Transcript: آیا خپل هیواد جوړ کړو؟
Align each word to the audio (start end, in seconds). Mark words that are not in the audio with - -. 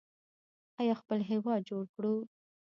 آیا 0.79 0.93
خپل 1.01 1.19
هیواد 1.29 1.61
جوړ 1.69 1.83
کړو؟ 1.95 2.15